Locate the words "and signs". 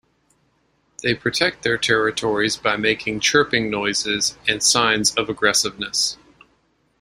4.47-5.13